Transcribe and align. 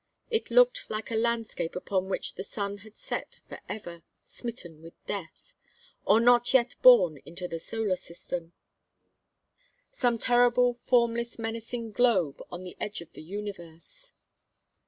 It 0.31 0.49
looked 0.49 0.89
like 0.89 1.11
a 1.11 1.15
landscape 1.15 1.75
upon 1.75 2.09
which 2.09 2.33
the 2.33 2.43
sun 2.43 2.77
had 2.79 2.97
set 2.97 3.39
for 3.47 3.59
ever, 3.69 4.01
smitten 4.23 4.81
with 4.81 4.95
death 5.05 5.53
or 6.05 6.19
not 6.19 6.55
yet 6.55 6.73
born 6.81 7.17
into 7.17 7.47
the 7.47 7.59
solar 7.59 7.95
system; 7.95 8.53
some 9.91 10.17
terrible 10.17 10.73
formless 10.73 11.37
menacing 11.37 11.91
globe 11.91 12.41
on 12.51 12.63
the 12.63 12.75
edge 12.79 13.01
of 13.01 13.13
the 13.13 13.21
Universe. 13.21 14.13